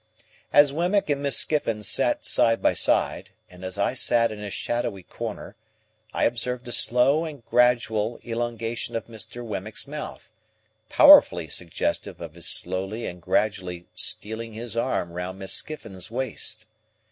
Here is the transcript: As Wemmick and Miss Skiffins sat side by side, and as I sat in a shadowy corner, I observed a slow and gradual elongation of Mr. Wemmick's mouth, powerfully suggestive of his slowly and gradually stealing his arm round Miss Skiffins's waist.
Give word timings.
As 0.51 0.73
Wemmick 0.73 1.11
and 1.11 1.21
Miss 1.21 1.37
Skiffins 1.37 1.87
sat 1.87 2.25
side 2.25 2.59
by 2.59 2.73
side, 2.73 3.29
and 3.51 3.63
as 3.63 3.77
I 3.77 3.93
sat 3.93 4.31
in 4.31 4.39
a 4.43 4.49
shadowy 4.49 5.03
corner, 5.03 5.55
I 6.11 6.23
observed 6.23 6.67
a 6.67 6.71
slow 6.71 7.23
and 7.23 7.45
gradual 7.45 8.19
elongation 8.25 8.95
of 8.95 9.05
Mr. 9.05 9.45
Wemmick's 9.45 9.87
mouth, 9.87 10.33
powerfully 10.89 11.49
suggestive 11.49 12.19
of 12.19 12.33
his 12.33 12.47
slowly 12.47 13.05
and 13.05 13.21
gradually 13.21 13.85
stealing 13.93 14.53
his 14.55 14.75
arm 14.75 15.11
round 15.11 15.37
Miss 15.37 15.53
Skiffins's 15.53 16.09
waist. 16.09 16.65